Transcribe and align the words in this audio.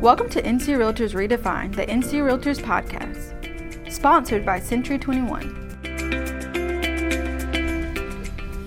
Welcome 0.00 0.30
to 0.30 0.40
NC 0.40 0.78
Realtors 0.78 1.12
Redefined, 1.12 1.76
the 1.76 1.84
NC 1.84 2.22
Realtors 2.22 2.58
podcast, 2.58 3.92
sponsored 3.92 4.46
by 4.46 4.58
Century 4.58 4.98
21. 4.98 5.44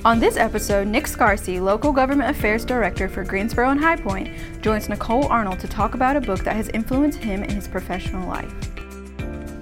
On 0.06 0.20
this 0.20 0.38
episode, 0.38 0.86
Nick 0.86 1.06
Scarsey, 1.06 1.60
Local 1.60 1.92
Government 1.92 2.30
Affairs 2.30 2.64
Director 2.64 3.10
for 3.10 3.24
Greensboro 3.24 3.72
and 3.72 3.80
High 3.80 3.96
Point, 3.96 4.30
joins 4.62 4.90
Nicole 4.90 5.26
Arnold 5.26 5.60
to 5.62 5.68
talk 5.68 5.96
about 5.96 6.16
a 6.16 6.22
book 6.22 6.42
that 6.42 6.56
has 6.56 6.70
influenced 6.70 7.18
him 7.18 7.42
in 7.42 7.50
his 7.50 7.68
professional 7.68 8.28
life. 8.30 8.54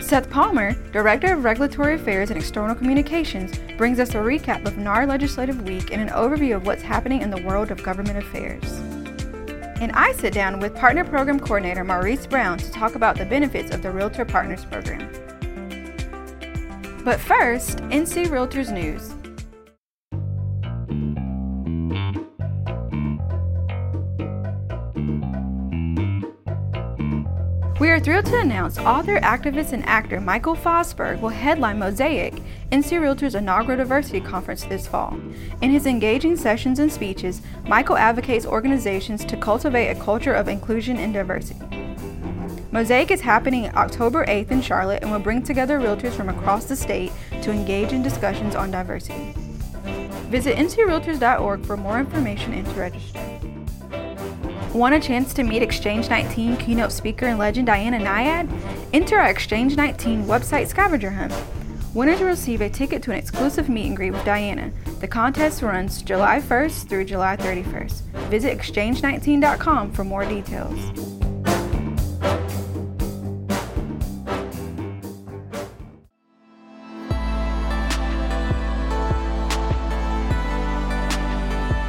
Seth 0.02 0.30
Palmer, 0.30 0.74
Director 0.92 1.32
of 1.36 1.46
Regulatory 1.46 1.96
Affairs 1.96 2.32
and 2.32 2.38
External 2.38 2.76
Communications, 2.76 3.58
brings 3.78 3.98
us 3.98 4.10
a 4.10 4.18
recap 4.18 4.66
of 4.66 4.78
NAR 4.78 5.08
Legislative 5.08 5.62
Week 5.62 5.94
and 5.94 6.02
an 6.02 6.10
overview 6.10 6.58
of 6.58 6.66
what's 6.66 6.82
happening 6.82 7.22
in 7.22 7.30
the 7.30 7.42
world 7.44 7.72
of 7.72 7.82
government 7.82 8.18
affairs. 8.18 8.91
And 9.82 9.92
I 9.94 10.12
sit 10.12 10.32
down 10.32 10.60
with 10.60 10.76
Partner 10.76 11.04
Program 11.04 11.40
Coordinator 11.40 11.84
Maurice 11.84 12.28
Brown 12.28 12.60
to 12.60 12.72
talk 12.72 12.94
about 12.94 13.18
the 13.18 13.26
benefits 13.26 13.74
of 13.74 13.82
the 13.82 13.90
Realtor 13.90 14.26
Partners 14.26 14.64
Program. 14.64 15.10
But 17.04 17.20
first, 17.20 17.80
NC 17.90 18.28
Realtors 18.28 18.72
News. 18.72 19.16
We 27.80 27.90
are 27.90 28.00
thrilled 28.00 28.28
to 28.28 28.38
announce 28.38 28.78
author, 28.78 29.20
activist, 29.22 29.74
and 29.74 29.84
actor 29.88 30.22
Michael 30.22 30.56
Fosberg 30.56 31.20
will 31.20 31.30
headline 31.30 31.80
Mosaic, 31.80 32.40
NC 32.72 33.02
Realtors' 33.02 33.36
inaugural 33.36 33.78
diversity 33.78 34.22
conference 34.22 34.64
this 34.64 34.88
fall. 34.88 35.20
In 35.62 35.72
his 35.72 35.86
engaging 35.86 36.38
sessions 36.38 36.80
and 36.80 36.90
speeches, 36.90 37.42
Michael 37.68 37.98
advocates 37.98 38.46
organizations 38.46 39.26
to 39.26 39.36
cultivate 39.36 39.90
a 39.90 40.00
culture 40.00 40.34
of 40.34 40.48
inclusion 40.48 40.96
and 40.96 41.14
diversity. 41.14 41.60
Mosaic 42.72 43.12
is 43.12 43.20
happening 43.20 43.70
October 43.76 44.26
8th 44.26 44.52
in 44.52 44.62
Charlotte 44.62 45.02
and 45.04 45.12
will 45.12 45.20
bring 45.20 45.44
together 45.44 45.80
realtors 45.80 46.14
from 46.14 46.30
across 46.30 46.64
the 46.64 46.76
state 46.76 47.12
to 47.42 47.52
engage 47.52 47.92
in 47.92 48.02
discussions 48.02 48.56
on 48.56 48.72
diversity. 48.72 49.34
Visit 50.30 50.56
ncrealtors.org 50.56 51.66
for 51.66 51.76
more 51.76 52.00
information 52.00 52.54
and 52.54 52.66
to 52.66 52.74
register. 52.74 53.20
Want 54.74 54.96
a 54.96 55.00
chance 55.02 55.34
to 55.34 55.44
meet 55.44 55.62
Exchange 55.62 56.10
19 56.10 56.56
keynote 56.56 56.94
speaker 56.94 57.26
and 57.26 57.38
legend 57.38 57.68
Diana 57.68 57.98
Nyad? 57.98 58.50
Enter 58.94 59.18
our 59.18 59.30
Exchange 59.30 59.76
19 59.76 60.24
website 60.24 60.68
scavenger 60.68 61.10
hunt. 61.10 61.34
Winners 61.94 62.22
will 62.22 62.28
receive 62.28 62.62
a 62.62 62.70
ticket 62.70 63.04
to 63.04 63.12
an 63.12 63.18
exclusive 63.18 63.68
meet 63.68 63.88
and 63.88 63.98
greet 63.98 64.12
with 64.12 64.24
Diana. 64.24 64.72
The 65.02 65.08
contest 65.10 65.62
runs 65.62 66.02
July 66.02 66.40
1st 66.40 66.88
through 66.88 67.04
July 67.04 67.36
31st. 67.36 68.02
Visit 68.30 68.58
exchange19.com 68.58 69.92
for 69.92 70.06
more 70.06 70.24
details. 70.24 70.80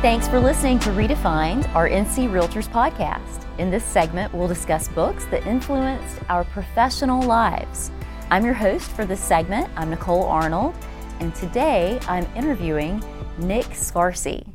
Thanks 0.03 0.27
for 0.27 0.41
listening 0.41 0.80
to 0.80 0.91
Redefined, 0.91 1.73
our 1.77 1.89
NC 1.89 2.28
Realtors 2.28 2.69
podcast. 2.69 3.47
In 3.61 3.70
this 3.70 3.84
segment, 3.84 4.34
we'll 4.34 4.48
discuss 4.48 4.89
books 4.89 5.27
that 5.27 5.47
influenced 5.47 6.19
our 6.28 6.42
professional 6.42 7.23
lives. 7.23 7.92
I'm 8.33 8.47
your 8.47 8.55
host 8.55 8.91
for 8.92 9.05
this 9.05 9.20
segment. 9.20 9.69
I'm 9.77 9.91
Nicole 9.91 10.25
Arnold, 10.25 10.75
and 11.20 11.34
today 11.34 12.00
I'm 12.08 12.27
interviewing 12.34 13.05
Nick 13.36 13.66
Scarsey. 13.66 14.48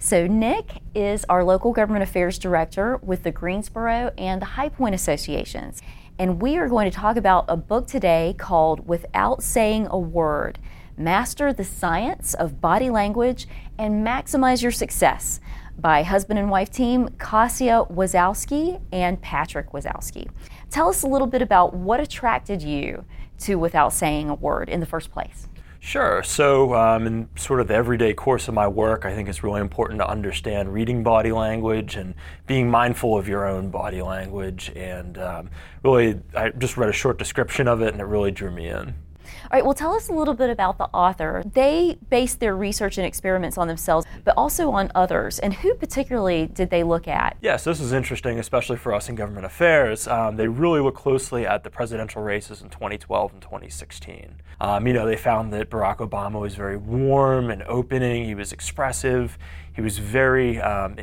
So, 0.00 0.26
Nick 0.26 0.82
is 0.96 1.24
our 1.28 1.44
local 1.44 1.70
government 1.70 2.02
affairs 2.02 2.40
director 2.40 2.96
with 2.96 3.22
the 3.22 3.30
Greensboro 3.30 4.10
and 4.18 4.42
the 4.42 4.46
High 4.46 4.68
Point 4.68 4.96
Associations. 4.96 5.80
And 6.18 6.42
we 6.42 6.56
are 6.56 6.68
going 6.68 6.90
to 6.90 6.96
talk 6.96 7.16
about 7.16 7.44
a 7.46 7.56
book 7.56 7.86
today 7.86 8.34
called 8.36 8.88
Without 8.88 9.44
Saying 9.44 9.86
a 9.92 9.98
Word 9.98 10.58
Master 10.96 11.52
the 11.52 11.62
Science 11.62 12.34
of 12.34 12.60
Body 12.60 12.90
Language 12.90 13.46
and 13.78 14.04
Maximize 14.04 14.60
Your 14.60 14.72
Success 14.72 15.38
by 15.78 16.02
husband 16.02 16.40
and 16.40 16.50
wife 16.50 16.70
team 16.70 17.08
Kasia 17.18 17.86
Wezowski 17.90 18.80
and 18.92 19.22
Patryk 19.22 19.70
Wezowski. 19.70 20.28
Tell 20.70 20.88
us 20.88 21.02
a 21.02 21.06
little 21.06 21.26
bit 21.26 21.42
about 21.42 21.74
what 21.74 22.00
attracted 22.00 22.62
you 22.62 23.04
to 23.40 23.56
Without 23.56 23.92
Saying 23.92 24.28
a 24.30 24.34
Word 24.34 24.68
in 24.68 24.80
the 24.80 24.86
first 24.86 25.10
place. 25.10 25.48
Sure. 25.84 26.22
So, 26.22 26.74
um, 26.74 27.06
in 27.06 27.28
sort 27.36 27.60
of 27.60 27.68
the 27.68 27.74
everyday 27.74 28.14
course 28.14 28.48
of 28.48 28.54
my 28.54 28.66
work, 28.66 29.04
I 29.04 29.14
think 29.14 29.28
it's 29.28 29.44
really 29.44 29.60
important 29.60 30.00
to 30.00 30.08
understand 30.08 30.72
reading 30.72 31.02
body 31.02 31.30
language 31.30 31.96
and 31.96 32.14
being 32.46 32.70
mindful 32.70 33.18
of 33.18 33.28
your 33.28 33.46
own 33.46 33.68
body 33.68 34.00
language. 34.00 34.72
And 34.74 35.18
um, 35.18 35.50
really, 35.82 36.20
I 36.34 36.48
just 36.48 36.78
read 36.78 36.88
a 36.88 36.92
short 36.94 37.18
description 37.18 37.68
of 37.68 37.82
it 37.82 37.92
and 37.92 38.00
it 38.00 38.06
really 38.06 38.30
drew 38.30 38.50
me 38.50 38.68
in. 38.68 38.94
All 39.24 39.50
right, 39.52 39.64
well, 39.64 39.74
tell 39.74 39.94
us 39.94 40.08
a 40.08 40.12
little 40.12 40.34
bit 40.34 40.50
about 40.50 40.78
the 40.78 40.84
author. 40.86 41.42
They 41.44 41.98
based 42.10 42.40
their 42.40 42.56
research 42.56 42.98
and 42.98 43.06
experiments 43.06 43.58
on 43.58 43.68
themselves, 43.68 44.06
but 44.24 44.34
also 44.36 44.70
on 44.70 44.90
others. 44.94 45.38
And 45.38 45.54
who 45.54 45.74
particularly 45.74 46.46
did 46.46 46.70
they 46.70 46.82
look 46.82 47.08
at? 47.08 47.36
Yes, 47.40 47.64
this 47.64 47.80
is 47.80 47.92
interesting, 47.92 48.38
especially 48.38 48.76
for 48.76 48.94
us 48.94 49.08
in 49.08 49.14
government 49.14 49.46
affairs. 49.46 50.06
Um, 50.08 50.36
they 50.36 50.48
really 50.48 50.80
looked 50.80 50.98
closely 50.98 51.46
at 51.46 51.64
the 51.64 51.70
presidential 51.70 52.22
races 52.22 52.62
in 52.62 52.70
2012 52.70 53.32
and 53.32 53.42
2016. 53.42 54.40
Um, 54.60 54.86
you 54.86 54.92
know, 54.92 55.06
they 55.06 55.16
found 55.16 55.52
that 55.52 55.70
Barack 55.70 55.98
Obama 55.98 56.40
was 56.40 56.54
very 56.54 56.76
warm 56.76 57.50
and 57.50 57.62
opening, 57.64 58.24
he 58.24 58.34
was 58.34 58.52
expressive, 58.52 59.38
he 59.74 59.80
was 59.80 59.98
very 59.98 60.60
um, 60.60 60.96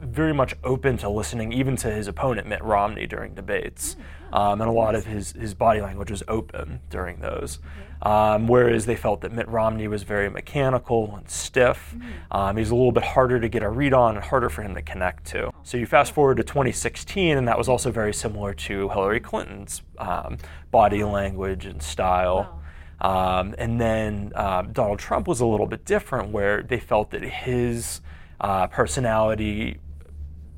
very 0.00 0.32
much 0.32 0.54
open 0.64 0.96
to 0.98 1.08
listening 1.08 1.52
even 1.52 1.76
to 1.76 1.90
his 1.90 2.06
opponent 2.06 2.46
Mitt 2.46 2.62
Romney 2.62 3.06
during 3.06 3.34
debates, 3.34 3.96
um, 4.32 4.60
and 4.60 4.68
a 4.68 4.72
lot 4.72 4.94
of 4.94 5.06
his, 5.06 5.32
his 5.32 5.54
body 5.54 5.80
language 5.80 6.10
was 6.10 6.22
open 6.28 6.80
during 6.90 7.20
those. 7.20 7.58
Um, 8.00 8.46
whereas 8.46 8.86
they 8.86 8.94
felt 8.94 9.22
that 9.22 9.32
Mitt 9.32 9.48
Romney 9.48 9.88
was 9.88 10.04
very 10.04 10.30
mechanical 10.30 11.16
and 11.16 11.28
stiff. 11.28 11.96
Um, 12.30 12.56
he's 12.56 12.70
a 12.70 12.74
little 12.76 12.92
bit 12.92 13.02
harder 13.02 13.40
to 13.40 13.48
get 13.48 13.64
a 13.64 13.68
read 13.68 13.92
on 13.92 14.14
and 14.14 14.24
harder 14.24 14.48
for 14.48 14.62
him 14.62 14.74
to 14.76 14.82
connect 14.82 15.24
to. 15.26 15.50
So 15.64 15.76
you 15.76 15.86
fast 15.86 16.12
forward 16.12 16.36
to 16.36 16.44
2016, 16.44 17.36
and 17.36 17.48
that 17.48 17.58
was 17.58 17.68
also 17.68 17.90
very 17.90 18.14
similar 18.14 18.54
to 18.54 18.88
Hillary 18.90 19.18
Clinton's 19.18 19.82
um, 19.98 20.38
body 20.70 21.02
language 21.02 21.66
and 21.66 21.82
style. 21.82 22.60
Um, 23.00 23.54
and 23.58 23.80
then 23.80 24.32
um, 24.36 24.72
Donald 24.72 25.00
Trump 25.00 25.26
was 25.26 25.40
a 25.40 25.46
little 25.46 25.66
bit 25.66 25.84
different, 25.84 26.30
where 26.30 26.62
they 26.62 26.78
felt 26.78 27.10
that 27.10 27.22
his 27.22 28.00
uh, 28.40 28.68
personality 28.68 29.80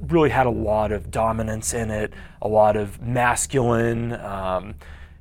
really 0.08 0.30
had 0.30 0.46
a 0.46 0.50
lot 0.50 0.92
of 0.92 1.10
dominance 1.10 1.74
in 1.74 1.90
it, 1.90 2.12
a 2.42 2.48
lot 2.48 2.76
of 2.76 3.00
masculine, 3.00 4.12
um, 4.12 4.74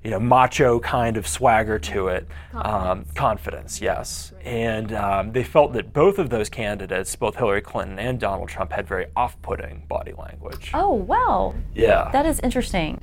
you 0.04 0.12
know, 0.12 0.20
macho 0.20 0.80
kind 0.80 1.18
of 1.18 1.28
swagger 1.28 1.78
to 1.78 2.08
it. 2.08 2.28
Confidence, 2.52 3.10
um, 3.10 3.16
confidence 3.16 3.82
yes. 3.82 4.34
And 4.44 4.94
um, 4.94 5.32
they 5.34 5.44
felt 5.44 5.74
that 5.74 5.92
both 5.92 6.20
of 6.20 6.30
those 6.30 6.50
candidates, 6.50 7.16
both 7.16 7.36
Hillary 7.36 7.62
Clinton 7.62 8.00
and 8.00 8.20
Donald 8.20 8.48
Trump, 8.50 8.72
had 8.72 8.88
very 8.88 9.08
off 9.16 9.40
putting 9.42 9.84
body 9.90 10.14
language. 10.14 10.72
Oh, 10.74 10.94
wow. 10.94 11.54
Yeah. 11.76 12.10
That 12.12 12.26
is 12.26 12.40
interesting. 12.40 13.02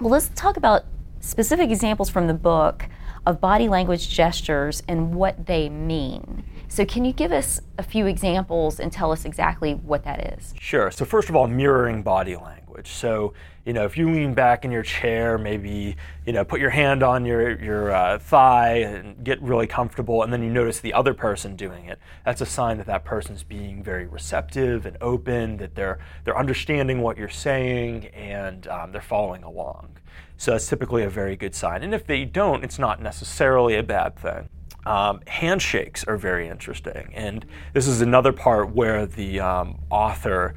Well, 0.00 0.10
let's 0.10 0.30
talk 0.34 0.56
about 0.56 0.84
specific 1.20 1.70
examples 1.70 2.08
from 2.08 2.28
the 2.28 2.34
book 2.34 2.88
of 3.28 3.42
body 3.42 3.68
language 3.68 4.08
gestures 4.08 4.82
and 4.88 5.14
what 5.14 5.46
they 5.46 5.68
mean. 5.68 6.42
So, 6.66 6.84
can 6.84 7.04
you 7.04 7.12
give 7.12 7.30
us 7.30 7.60
a 7.76 7.82
few 7.82 8.06
examples 8.06 8.80
and 8.80 8.90
tell 8.90 9.12
us 9.12 9.24
exactly 9.24 9.74
what 9.74 10.04
that 10.04 10.38
is? 10.38 10.54
Sure. 10.58 10.90
So, 10.90 11.04
first 11.04 11.28
of 11.28 11.36
all, 11.36 11.46
mirroring 11.46 12.02
body 12.02 12.36
language. 12.36 12.67
So, 12.86 13.34
you 13.64 13.72
know, 13.72 13.84
if 13.84 13.96
you 13.96 14.10
lean 14.10 14.34
back 14.34 14.64
in 14.64 14.70
your 14.70 14.82
chair, 14.82 15.36
maybe, 15.38 15.96
you 16.24 16.32
know, 16.32 16.44
put 16.44 16.60
your 16.60 16.70
hand 16.70 17.02
on 17.02 17.24
your, 17.24 17.58
your 17.60 17.90
uh, 17.90 18.18
thigh 18.18 18.76
and 18.78 19.24
get 19.24 19.40
really 19.42 19.66
comfortable, 19.66 20.22
and 20.22 20.32
then 20.32 20.42
you 20.42 20.50
notice 20.50 20.80
the 20.80 20.94
other 20.94 21.14
person 21.14 21.56
doing 21.56 21.86
it, 21.86 21.98
that's 22.24 22.40
a 22.40 22.46
sign 22.46 22.78
that 22.78 22.86
that 22.86 23.04
person's 23.04 23.42
being 23.42 23.82
very 23.82 24.06
receptive 24.06 24.86
and 24.86 24.96
open, 25.00 25.56
that 25.56 25.74
they're, 25.74 25.98
they're 26.24 26.38
understanding 26.38 27.00
what 27.00 27.16
you're 27.16 27.28
saying 27.28 28.06
and 28.08 28.68
um, 28.68 28.92
they're 28.92 29.00
following 29.00 29.42
along. 29.42 29.96
So, 30.36 30.52
that's 30.52 30.68
typically 30.68 31.02
a 31.02 31.10
very 31.10 31.34
good 31.34 31.54
sign. 31.54 31.82
And 31.82 31.92
if 31.92 32.06
they 32.06 32.24
don't, 32.24 32.62
it's 32.62 32.78
not 32.78 33.02
necessarily 33.02 33.76
a 33.76 33.82
bad 33.82 34.16
thing. 34.16 34.48
Um, 34.86 35.20
handshakes 35.26 36.04
are 36.04 36.16
very 36.16 36.48
interesting, 36.48 37.10
and 37.12 37.44
this 37.74 37.86
is 37.86 38.00
another 38.00 38.32
part 38.32 38.70
where 38.70 39.04
the 39.04 39.38
um, 39.38 39.80
author 39.90 40.54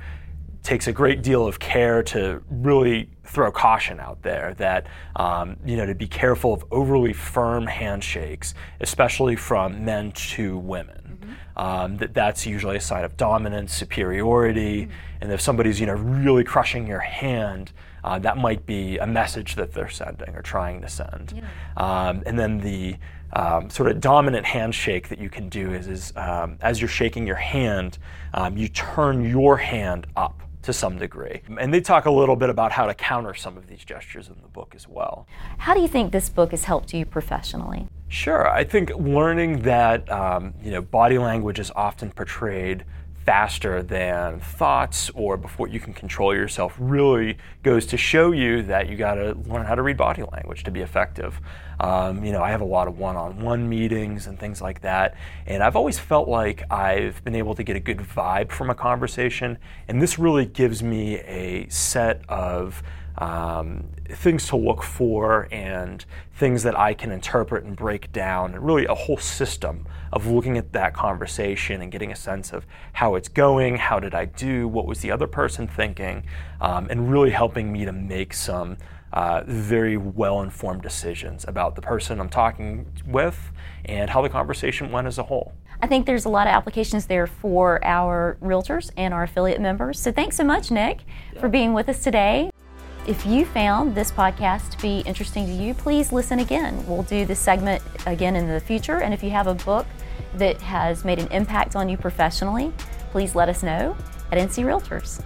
takes 0.63 0.87
a 0.87 0.91
great 0.91 1.21
deal 1.21 1.47
of 1.47 1.59
care 1.59 2.03
to 2.03 2.41
really 2.49 3.09
throw 3.23 3.51
caution 3.51 3.99
out 3.99 4.21
there 4.21 4.53
that 4.57 4.87
um, 5.15 5.55
you 5.65 5.77
know 5.77 5.85
to 5.85 5.95
be 5.95 6.07
careful 6.07 6.53
of 6.53 6.63
overly 6.71 7.13
firm 7.13 7.65
handshakes, 7.65 8.53
especially 8.79 9.35
from 9.35 9.83
men 9.83 10.11
to 10.11 10.57
women. 10.57 10.97
Um, 11.55 11.97
that 11.97 12.13
that's 12.13 12.45
usually 12.45 12.77
a 12.77 12.81
sign 12.81 13.03
of 13.03 13.17
dominance, 13.17 13.73
superiority, 13.73 14.87
and 15.19 15.31
if 15.31 15.41
somebody's 15.41 15.79
you 15.79 15.85
know 15.85 15.93
really 15.93 16.43
crushing 16.43 16.87
your 16.87 16.99
hand, 16.99 17.71
uh, 18.03 18.19
that 18.19 18.37
might 18.37 18.65
be 18.65 18.97
a 18.97 19.07
message 19.07 19.55
that 19.55 19.73
they're 19.73 19.89
sending 19.89 20.35
or 20.35 20.41
trying 20.41 20.81
to 20.81 20.89
send. 20.89 21.41
Um, 21.77 22.23
and 22.25 22.37
then 22.37 22.59
the 22.59 22.95
um, 23.33 23.69
sort 23.69 23.89
of 23.91 24.01
dominant 24.01 24.45
handshake 24.45 25.09
that 25.09 25.19
you 25.19 25.29
can 25.29 25.49
do 25.49 25.71
is, 25.73 25.87
is 25.87 26.13
um, 26.15 26.57
as 26.61 26.81
you're 26.81 26.89
shaking 26.89 27.25
your 27.25 27.35
hand, 27.35 27.97
um, 28.33 28.57
you 28.57 28.67
turn 28.67 29.23
your 29.23 29.57
hand 29.57 30.07
up 30.15 30.41
to 30.63 30.73
some 30.73 30.97
degree. 30.97 31.41
And 31.59 31.73
they 31.73 31.81
talk 31.81 32.05
a 32.05 32.11
little 32.11 32.35
bit 32.35 32.49
about 32.49 32.71
how 32.71 32.85
to 32.85 32.93
counter 32.93 33.33
some 33.33 33.57
of 33.57 33.67
these 33.67 33.83
gestures 33.83 34.27
in 34.27 34.35
the 34.41 34.47
book 34.47 34.73
as 34.75 34.87
well. 34.87 35.27
How 35.57 35.73
do 35.73 35.81
you 35.81 35.87
think 35.87 36.11
this 36.11 36.29
book 36.29 36.51
has 36.51 36.65
helped 36.65 36.93
you 36.93 37.05
professionally? 37.05 37.87
Sure. 38.07 38.49
I 38.49 38.63
think 38.63 38.91
learning 38.95 39.61
that 39.61 40.11
um, 40.11 40.53
you 40.61 40.71
know 40.71 40.81
body 40.81 41.17
language 41.17 41.59
is 41.59 41.71
often 41.75 42.11
portrayed 42.11 42.83
faster 43.25 43.83
than 43.83 44.39
thoughts 44.39 45.09
or 45.13 45.37
before 45.37 45.67
you 45.67 45.79
can 45.79 45.93
control 45.93 46.33
yourself 46.35 46.75
really 46.79 47.37
goes 47.63 47.85
to 47.85 47.97
show 47.97 48.31
you 48.31 48.63
that 48.63 48.89
you 48.89 48.97
got 48.97 49.15
to 49.15 49.33
learn 49.45 49.65
how 49.65 49.75
to 49.75 49.81
read 49.81 49.97
body 49.97 50.23
language 50.23 50.63
to 50.63 50.71
be 50.71 50.81
effective. 50.81 51.39
Um, 51.79 52.23
you 52.23 52.31
know, 52.31 52.41
I 52.41 52.51
have 52.51 52.61
a 52.61 52.65
lot 52.65 52.87
of 52.87 52.97
one 52.97 53.15
on 53.15 53.39
one 53.41 53.67
meetings 53.67 54.27
and 54.27 54.39
things 54.39 54.61
like 54.61 54.81
that, 54.81 55.15
and 55.45 55.63
I've 55.63 55.75
always 55.75 55.97
felt 55.97 56.27
like 56.27 56.63
I've 56.71 57.23
been 57.23 57.35
able 57.35 57.55
to 57.55 57.63
get 57.63 57.75
a 57.75 57.79
good 57.79 57.97
vibe 57.97 58.51
from 58.51 58.69
a 58.69 58.75
conversation, 58.75 59.57
and 59.87 60.01
this 60.01 60.19
really 60.19 60.45
gives 60.45 60.83
me 60.83 61.19
a 61.19 61.67
set 61.69 62.21
of 62.29 62.83
um, 63.17 63.85
things 64.09 64.47
to 64.47 64.55
look 64.55 64.83
for 64.83 65.47
and 65.51 66.05
things 66.35 66.63
that 66.63 66.77
I 66.77 66.93
can 66.93 67.11
interpret 67.11 67.63
and 67.63 67.75
break 67.75 68.11
down, 68.11 68.53
and 68.53 68.65
really 68.65 68.85
a 68.85 68.95
whole 68.95 69.17
system 69.17 69.87
of 70.11 70.27
looking 70.27 70.57
at 70.57 70.73
that 70.73 70.93
conversation 70.93 71.81
and 71.81 71.91
getting 71.91 72.11
a 72.11 72.15
sense 72.15 72.51
of 72.51 72.65
how 72.93 73.15
it's 73.15 73.29
going, 73.29 73.77
how 73.77 73.99
did 73.99 74.13
I 74.13 74.25
do, 74.25 74.67
what 74.67 74.85
was 74.85 75.01
the 75.01 75.11
other 75.11 75.27
person 75.27 75.67
thinking, 75.67 76.23
um, 76.59 76.87
and 76.89 77.11
really 77.11 77.31
helping 77.31 77.71
me 77.71 77.85
to 77.85 77.91
make 77.91 78.33
some 78.33 78.77
uh, 79.13 79.43
very 79.45 79.97
well 79.97 80.41
informed 80.41 80.81
decisions 80.81 81.45
about 81.47 81.75
the 81.75 81.81
person 81.81 82.19
I'm 82.19 82.29
talking 82.29 82.85
with 83.05 83.51
and 83.85 84.09
how 84.09 84.21
the 84.21 84.29
conversation 84.29 84.91
went 84.91 85.07
as 85.07 85.17
a 85.17 85.23
whole. 85.23 85.53
I 85.81 85.87
think 85.87 86.05
there's 86.05 86.25
a 86.25 86.29
lot 86.29 86.47
of 86.47 86.53
applications 86.53 87.07
there 87.07 87.25
for 87.25 87.83
our 87.83 88.37
realtors 88.41 88.91
and 88.97 89.13
our 89.13 89.23
affiliate 89.23 89.59
members. 89.59 89.99
So 89.99 90.11
thanks 90.11 90.35
so 90.35 90.43
much, 90.43 90.69
Nick, 90.69 90.99
for 91.39 91.49
being 91.49 91.73
with 91.73 91.89
us 91.89 92.03
today. 92.03 92.50
If 93.07 93.25
you 93.25 93.45
found 93.45 93.95
this 93.95 94.11
podcast 94.11 94.69
to 94.71 94.81
be 94.81 94.99
interesting 94.99 95.47
to 95.47 95.51
you, 95.51 95.73
please 95.73 96.11
listen 96.11 96.37
again. 96.37 96.85
We'll 96.85 97.01
do 97.01 97.25
this 97.25 97.39
segment 97.39 97.81
again 98.05 98.35
in 98.35 98.47
the 98.47 98.59
future. 98.59 99.01
And 99.01 99.11
if 99.11 99.23
you 99.23 99.31
have 99.31 99.47
a 99.47 99.55
book 99.55 99.87
that 100.35 100.61
has 100.61 101.03
made 101.03 101.17
an 101.17 101.27
impact 101.31 101.75
on 101.75 101.89
you 101.89 101.97
professionally, 101.97 102.71
please 103.09 103.33
let 103.33 103.49
us 103.49 103.63
know 103.63 103.97
at 104.31 104.37
NC 104.37 104.63
Realtors. 104.63 105.19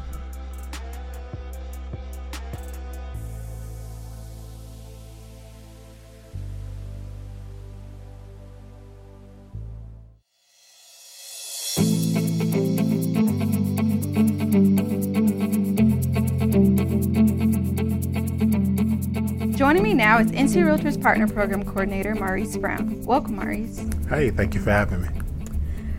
Joining 19.75 19.91
me 19.91 19.93
now 19.93 20.19
is 20.19 20.31
NC 20.31 20.63
Realtors 20.63 21.01
Partner 21.01 21.27
Program 21.27 21.61
Coordinator 21.65 22.15
Maurice 22.15 22.55
Brown. 22.55 23.03
Welcome, 23.03 23.35
Maurice. 23.35 23.85
Hey, 24.07 24.29
thank 24.29 24.55
you 24.55 24.61
for 24.61 24.71
having 24.71 25.01
me. 25.01 25.09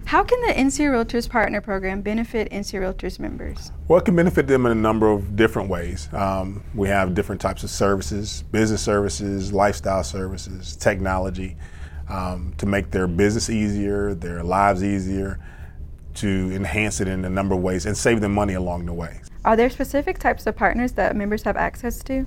How 0.06 0.24
can 0.24 0.40
the 0.46 0.54
NC 0.54 0.86
Realtors 0.86 1.28
Partner 1.28 1.60
Program 1.60 2.00
benefit 2.00 2.50
NC 2.50 2.80
Realtors 2.80 3.18
members? 3.18 3.72
Well, 3.86 3.98
it 3.98 4.06
can 4.06 4.16
benefit 4.16 4.46
them 4.46 4.64
in 4.64 4.72
a 4.72 4.80
number 4.80 5.10
of 5.10 5.36
different 5.36 5.68
ways. 5.68 6.08
Um, 6.14 6.64
we 6.74 6.88
have 6.88 7.14
different 7.14 7.38
types 7.38 7.64
of 7.64 7.68
services 7.68 8.44
business 8.50 8.80
services, 8.80 9.52
lifestyle 9.52 10.04
services, 10.04 10.74
technology 10.74 11.58
um, 12.08 12.54
to 12.56 12.64
make 12.64 12.92
their 12.92 13.06
business 13.06 13.50
easier, 13.50 14.14
their 14.14 14.42
lives 14.42 14.82
easier, 14.82 15.38
to 16.14 16.50
enhance 16.54 17.02
it 17.02 17.08
in 17.08 17.26
a 17.26 17.30
number 17.30 17.54
of 17.54 17.60
ways 17.60 17.84
and 17.84 17.94
save 17.94 18.22
them 18.22 18.32
money 18.32 18.54
along 18.54 18.86
the 18.86 18.94
way. 18.94 19.20
Are 19.44 19.54
there 19.54 19.68
specific 19.68 20.18
types 20.18 20.46
of 20.46 20.56
partners 20.56 20.92
that 20.92 21.14
members 21.14 21.42
have 21.42 21.58
access 21.58 22.02
to? 22.04 22.26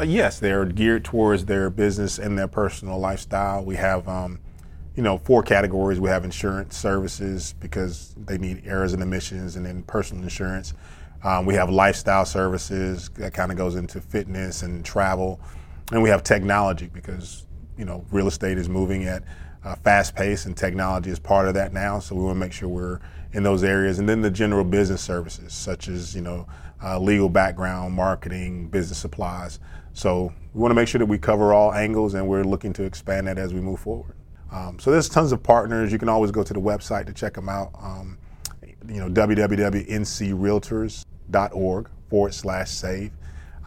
Uh, 0.00 0.02
yes, 0.02 0.40
they're 0.40 0.64
geared 0.64 1.04
towards 1.04 1.44
their 1.44 1.68
business 1.68 2.18
and 2.18 2.38
their 2.38 2.48
personal 2.48 2.98
lifestyle. 2.98 3.62
We 3.62 3.76
have, 3.76 4.08
um, 4.08 4.38
you 4.96 5.02
know, 5.02 5.18
four 5.18 5.42
categories. 5.42 6.00
We 6.00 6.08
have 6.08 6.24
insurance 6.24 6.74
services 6.74 7.54
because 7.60 8.14
they 8.16 8.38
need 8.38 8.62
errors 8.64 8.94
and 8.94 9.02
omissions, 9.02 9.56
and 9.56 9.66
then 9.66 9.82
personal 9.82 10.22
insurance. 10.22 10.72
Um, 11.22 11.44
we 11.44 11.52
have 11.52 11.68
lifestyle 11.68 12.24
services 12.24 13.10
that 13.16 13.34
kind 13.34 13.52
of 13.52 13.58
goes 13.58 13.74
into 13.74 14.00
fitness 14.00 14.62
and 14.62 14.82
travel, 14.82 15.38
and 15.92 16.02
we 16.02 16.08
have 16.08 16.22
technology 16.22 16.88
because 16.90 17.46
you 17.76 17.84
know 17.84 18.02
real 18.10 18.26
estate 18.26 18.56
is 18.56 18.70
moving 18.70 19.04
at 19.04 19.22
a 19.64 19.76
fast 19.76 20.14
pace, 20.14 20.46
and 20.46 20.56
technology 20.56 21.10
is 21.10 21.18
part 21.18 21.48
of 21.48 21.54
that 21.54 21.72
now. 21.72 21.98
So 21.98 22.14
we 22.14 22.22
want 22.22 22.36
to 22.36 22.40
make 22.40 22.52
sure 22.52 22.68
we're 22.68 23.00
in 23.32 23.42
those 23.42 23.62
areas, 23.62 23.98
and 23.98 24.08
then 24.08 24.22
the 24.22 24.30
general 24.30 24.64
business 24.64 25.02
services 25.02 25.52
such 25.52 25.88
as 25.88 26.14
you 26.14 26.22
know 26.22 26.46
uh, 26.82 26.98
legal 26.98 27.28
background, 27.28 27.94
marketing, 27.94 28.68
business 28.68 28.98
supplies. 28.98 29.60
So 29.92 30.32
we 30.54 30.60
want 30.60 30.70
to 30.70 30.74
make 30.74 30.88
sure 30.88 30.98
that 30.98 31.06
we 31.06 31.18
cover 31.18 31.52
all 31.52 31.74
angles, 31.74 32.14
and 32.14 32.26
we're 32.26 32.44
looking 32.44 32.72
to 32.74 32.84
expand 32.84 33.26
that 33.26 33.38
as 33.38 33.52
we 33.52 33.60
move 33.60 33.80
forward. 33.80 34.14
Um, 34.52 34.78
so 34.78 34.90
there's 34.90 35.08
tons 35.08 35.32
of 35.32 35.42
partners. 35.42 35.92
You 35.92 35.98
can 35.98 36.08
always 36.08 36.30
go 36.30 36.42
to 36.42 36.52
the 36.52 36.60
website 36.60 37.06
to 37.06 37.12
check 37.12 37.34
them 37.34 37.48
out. 37.48 37.70
Um, 37.80 38.18
you 38.88 38.98
know, 38.98 39.08
www.ncrealtors.org 39.08 41.90
forward 42.08 42.34
slash 42.34 42.70
save. 42.70 43.12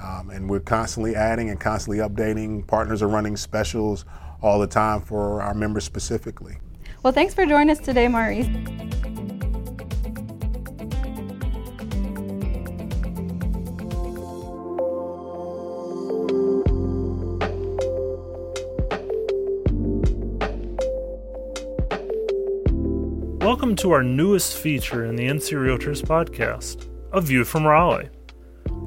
Um, 0.04 0.30
and 0.32 0.50
we're 0.50 0.60
constantly 0.60 1.16
adding 1.16 1.50
and 1.50 1.60
constantly 1.60 2.00
updating. 2.00 2.68
Partners 2.68 3.02
are 3.02 3.08
running 3.08 3.38
specials 3.38 4.04
all 4.42 4.60
the 4.60 4.68
time 4.68 5.00
for 5.00 5.42
our 5.42 5.54
members 5.54 5.86
specifically. 5.86 6.58
Well, 7.04 7.14
thanks 7.14 7.34
for 7.34 7.46
joining 7.46 7.70
us 7.70 7.80
today, 7.80 8.10
Maurice. 8.10 8.48
Welcome 23.40 23.76
to 23.78 23.92
our 23.92 24.04
newest 24.04 24.58
feature 24.58 25.06
in 25.06 25.16
the 25.16 25.28
NC 25.28 25.54
Realtors 25.54 26.02
podcast, 26.02 26.88
A 27.14 27.22
View 27.22 27.46
from 27.46 27.66
Raleigh. 27.66 28.10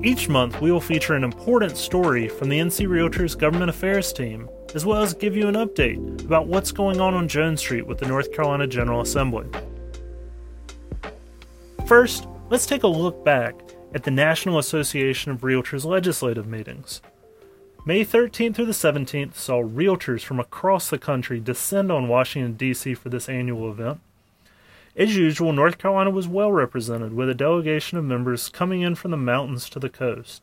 Each 0.07 0.29
month, 0.29 0.61
we 0.61 0.71
will 0.71 0.81
feature 0.81 1.15
an 1.15 1.25
important 1.25 1.77
story 1.77 2.29
from 2.29 2.49
the 2.49 2.61
NC 2.61 2.87
Realtors 2.87 3.37
Government 3.37 3.71
Affairs 3.71 4.13
team, 4.13 4.49
as 4.73 4.87
well 4.87 5.03
as 5.03 5.13
give 5.15 5.37
you 5.37 5.49
an 5.49 5.57
update 5.57 6.25
about 6.25 6.47
what's 6.47 6.71
going 6.71 7.01
on 7.01 7.13
on 7.15 7.27
Jones 7.27 7.59
Street 7.59 7.89
with 7.89 7.99
the 7.99 8.07
North 8.07 8.33
Carolina 8.33 8.69
General 8.69 9.01
Assembly. 9.01 9.49
First, 11.89 12.29
let's 12.51 12.67
take 12.67 12.85
a 12.85 12.87
look 12.87 13.25
back 13.25 13.61
at 13.97 14.05
the 14.05 14.13
National 14.13 14.61
Association 14.61 15.33
of 15.33 15.41
Realtors 15.41 15.85
legislative 15.85 16.47
meetings. 16.47 17.03
May 17.85 18.05
13th 18.05 18.55
through 18.55 18.67
the 18.67 18.71
17th 18.71 19.35
saw 19.35 19.61
realtors 19.61 20.23
from 20.23 20.39
across 20.39 20.89
the 20.89 20.99
country 20.99 21.41
descend 21.41 21.91
on 21.91 22.07
Washington, 22.07 22.53
D.C. 22.53 22.95
for 22.95 23.09
this 23.09 23.29
annual 23.29 23.73
event. 23.73 23.99
As 24.97 25.15
usual, 25.15 25.53
North 25.53 25.77
Carolina 25.77 26.09
was 26.09 26.27
well 26.27 26.51
represented, 26.51 27.13
with 27.13 27.29
a 27.29 27.35
delegation 27.35 27.99
of 27.99 28.05
members 28.05 28.49
coming 28.49 28.81
in 28.81 28.95
from 28.95 29.11
the 29.11 29.19
mountains 29.19 29.69
to 29.71 29.79
the 29.79 29.91
coast. 29.91 30.43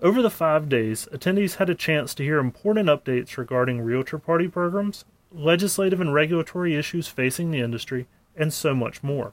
Over 0.00 0.22
the 0.22 0.30
five 0.30 0.68
days, 0.68 1.08
attendees 1.12 1.56
had 1.56 1.68
a 1.68 1.74
chance 1.74 2.14
to 2.14 2.22
hear 2.22 2.38
important 2.38 2.88
updates 2.88 3.36
regarding 3.36 3.80
Realtor 3.80 4.18
Party 4.18 4.46
programs, 4.46 5.04
legislative 5.32 6.00
and 6.00 6.14
regulatory 6.14 6.76
issues 6.76 7.08
facing 7.08 7.50
the 7.50 7.58
industry, 7.58 8.06
and 8.36 8.52
so 8.52 8.72
much 8.72 9.02
more. 9.02 9.32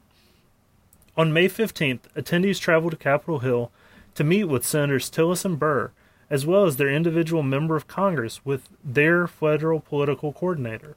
On 1.15 1.32
May 1.32 1.48
15th, 1.48 2.12
attendees 2.15 2.60
traveled 2.60 2.91
to 2.91 2.98
Capitol 2.98 3.39
Hill 3.39 3.72
to 4.15 4.24
meet 4.24 4.46
with 4.46 4.65
Senators 4.65 5.12
Tillis 5.12 5.46
and 5.46 5.60
Burr, 5.60 5.91
as 6.27 6.48
well 6.48 6.65
as 6.65 6.77
their 6.77 6.89
individual 6.89 7.44
member 7.44 7.75
of 7.75 7.88
Congress 7.88 8.44
with 8.44 8.70
their 8.84 9.27
federal 9.27 9.79
political 9.79 10.34
coordinator. 10.34 10.96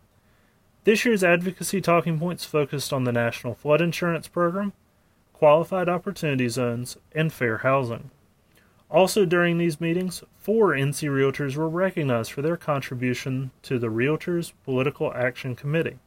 This 0.84 1.04
year's 1.04 1.22
advocacy 1.22 1.80
talking 1.80 2.18
points 2.18 2.44
focused 2.44 2.92
on 2.92 3.04
the 3.04 3.12
National 3.12 3.54
Flood 3.54 3.80
Insurance 3.80 4.26
Program, 4.26 4.72
qualified 5.32 5.88
opportunity 5.88 6.48
zones, 6.48 6.96
and 7.12 7.32
fair 7.32 7.58
housing. 7.58 8.10
Also, 8.90 9.24
during 9.24 9.58
these 9.58 9.80
meetings, 9.80 10.24
four 10.38 10.70
NC 10.70 11.08
Realtors 11.08 11.54
were 11.54 11.68
recognized 11.68 12.32
for 12.32 12.42
their 12.42 12.56
contribution 12.56 13.52
to 13.62 13.78
the 13.78 13.86
Realtors 13.86 14.52
Political 14.64 15.14
Action 15.14 15.54
Committee. 15.54 15.98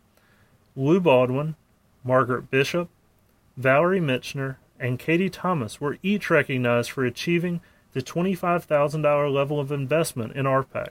Lou 0.75 0.99
Baldwin, 0.99 1.55
Margaret 2.03 2.51
Bishop, 2.51 2.89
Valerie 3.55 4.01
Mitchner, 4.01 4.57
and 4.77 4.99
Katie 4.99 5.29
Thomas 5.29 5.79
were 5.79 5.97
each 6.03 6.29
recognized 6.29 6.91
for 6.91 7.05
achieving 7.05 7.61
the 7.93 8.01
$25,000 8.01 9.33
level 9.33 9.57
of 9.57 9.71
investment 9.71 10.35
in 10.35 10.45
RPAC. 10.45 10.89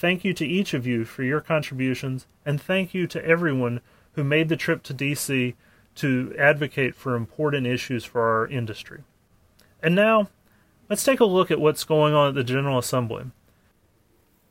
Thank 0.00 0.24
you 0.24 0.32
to 0.32 0.46
each 0.46 0.72
of 0.72 0.86
you 0.86 1.04
for 1.04 1.22
your 1.24 1.42
contributions, 1.42 2.26
and 2.46 2.58
thank 2.58 2.94
you 2.94 3.06
to 3.08 3.22
everyone 3.22 3.82
who 4.12 4.24
made 4.24 4.48
the 4.48 4.56
trip 4.56 4.82
to 4.84 4.94
DC 4.94 5.52
to 5.96 6.34
advocate 6.38 6.94
for 6.94 7.14
important 7.14 7.66
issues 7.66 8.02
for 8.02 8.22
our 8.22 8.46
industry. 8.46 9.02
And 9.82 9.94
now, 9.94 10.30
let's 10.88 11.04
take 11.04 11.20
a 11.20 11.26
look 11.26 11.50
at 11.50 11.60
what's 11.60 11.84
going 11.84 12.14
on 12.14 12.28
at 12.28 12.34
the 12.34 12.42
General 12.42 12.78
Assembly. 12.78 13.26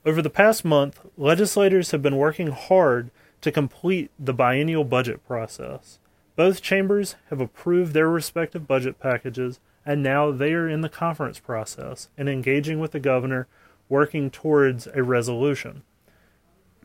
Over 0.05 0.21
the 0.21 0.29
past 0.29 0.63
month, 0.63 0.99
legislators 1.17 1.89
have 1.89 2.03
been 2.03 2.17
working 2.17 2.51
hard 2.51 3.09
to 3.41 3.51
complete 3.51 4.11
the 4.19 4.35
biennial 4.35 4.83
budget 4.83 5.25
process. 5.25 5.97
Both 6.35 6.61
chambers 6.61 7.15
have 7.31 7.41
approved 7.41 7.93
their 7.93 8.07
respective 8.07 8.67
budget 8.67 8.99
packages, 8.99 9.59
and 9.83 10.03
now 10.03 10.29
they 10.29 10.53
are 10.53 10.69
in 10.69 10.81
the 10.81 10.89
conference 10.89 11.39
process 11.39 12.07
and 12.19 12.29
engaging 12.29 12.79
with 12.79 12.91
the 12.91 12.99
governor, 12.99 13.47
working 13.89 14.29
towards 14.29 14.87
a 14.87 15.03
resolution. 15.03 15.83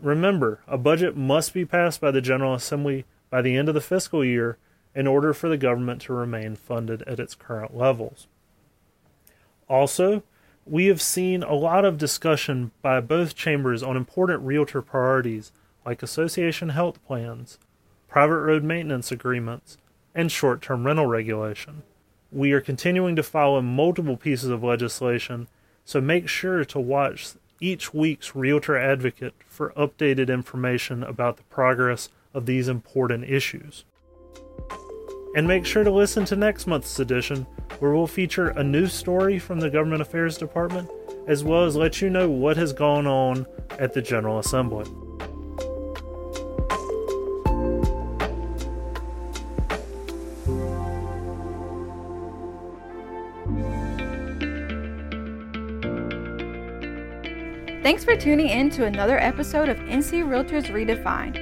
Remember, 0.01 0.61
a 0.67 0.77
budget 0.77 1.17
must 1.17 1.55
be 1.55 1.65
passed 1.65 2.01
by 2.01 2.11
the 2.11 2.21
General 2.21 2.55
Assembly 2.55 3.05
by 3.31 3.43
the 3.43 3.57
end 3.57 3.69
of 3.69 3.75
the 3.75 3.81
fiscal 3.81 4.25
year 4.25 4.59
in 4.95 5.07
order 5.07 5.33
for 5.33 5.49
the 5.49 5.57
government 5.57 6.03
to 6.03 6.13
remain 6.13 6.57
funded 6.57 7.03
at 7.03 7.21
its 7.21 7.35
current 7.35 7.77
levels. 7.77 8.27
Also, 9.69 10.23
we 10.67 10.87
have 10.87 11.03
seen 11.03 11.43
a 11.43 11.55
lot 11.55 11.85
of 11.85 11.99
discussion 11.99 12.71
by 12.81 13.01
both 13.01 13.35
chambers 13.35 13.83
on 13.83 13.97
important 13.97 14.43
realtor 14.43 14.81
priorities 14.81 15.53
like 15.85 16.03
association 16.03 16.71
health 16.71 17.05
plans, 17.07 17.59
private 18.09 18.41
road 18.41 18.65
maintenance 18.65 19.13
agreements, 19.13 19.77
and 20.15 20.33
short 20.33 20.63
term 20.63 20.87
rental 20.87 21.07
regulation. 21.07 21.83
We 22.33 22.53
are 22.53 22.61
continuing 22.61 23.17
to 23.17 23.23
follow 23.23 23.61
multiple 23.61 24.17
pieces 24.17 24.49
of 24.49 24.65
legislation, 24.65 25.49
so 25.85 26.01
make 26.01 26.29
sure 26.29 26.65
to 26.65 26.81
watch 26.81 27.33
each 27.61 27.95
week's 27.95 28.35
Realtor 28.35 28.77
Advocate 28.77 29.35
for 29.47 29.73
updated 29.77 30.29
information 30.29 31.03
about 31.03 31.37
the 31.37 31.43
progress 31.45 32.09
of 32.33 32.47
these 32.47 32.69
important 32.69 33.25
issues. 33.25 33.85
And 35.37 35.49
make 35.49 35.67
sure 35.67 35.85
to 35.85 35.91
listen 35.91 36.25
to 36.27 36.37
next 36.37 36.67
month's 36.67 36.99
edition, 36.99 37.47
where 37.79 37.93
we'll 37.93 38.07
feature 38.07 38.49
a 38.51 38.63
new 38.63 38.87
story 38.87 39.39
from 39.39 39.61
the 39.61 39.71
Government 39.71 40.03
Affairs 40.03 40.39
Department, 40.39 40.91
as 41.27 41.43
well 41.43 41.65
as 41.65 41.77
let 41.77 42.01
you 42.01 42.11
know 42.11 42.29
what 42.29 42.57
has 42.57 42.73
gone 42.73 43.07
on 43.07 43.47
at 43.79 43.93
the 43.93 44.03
General 44.03 44.39
Assembly. 44.39 44.87
Thanks 57.85 58.03
for 58.03 58.17
tuning 58.17 58.49
in 58.49 58.71
to 58.71 58.87
another 58.87 59.19
episode 59.19 59.69
of 59.69 59.77
NC 59.77 60.25
Realtors 60.25 60.73
Redefined. 60.73 61.37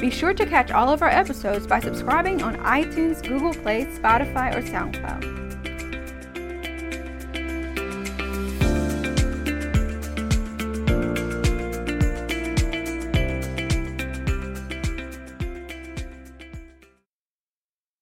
Be 0.00 0.08
sure 0.08 0.32
to 0.32 0.46
catch 0.46 0.70
all 0.70 0.88
of 0.88 1.02
our 1.02 1.08
episodes 1.08 1.66
by 1.66 1.80
subscribing 1.80 2.44
on 2.44 2.54
iTunes, 2.58 3.20
Google 3.26 3.52
Play, 3.52 3.86
Spotify, 3.86 4.54
or 4.54 4.62
SoundCloud. 4.62 5.47